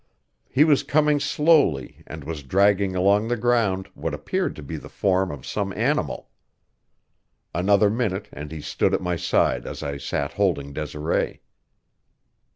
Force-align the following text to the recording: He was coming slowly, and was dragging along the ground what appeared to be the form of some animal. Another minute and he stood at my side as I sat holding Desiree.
He 0.49 0.63
was 0.63 0.81
coming 0.81 1.19
slowly, 1.19 2.01
and 2.07 2.23
was 2.23 2.41
dragging 2.41 2.95
along 2.95 3.27
the 3.27 3.37
ground 3.37 3.87
what 3.93 4.15
appeared 4.15 4.55
to 4.55 4.63
be 4.63 4.75
the 4.75 4.89
form 4.89 5.29
of 5.29 5.45
some 5.45 5.71
animal. 5.73 6.31
Another 7.53 7.91
minute 7.91 8.27
and 8.33 8.51
he 8.51 8.61
stood 8.61 8.95
at 8.95 9.01
my 9.03 9.15
side 9.15 9.67
as 9.67 9.83
I 9.83 9.97
sat 9.97 10.33
holding 10.33 10.73
Desiree. 10.73 11.43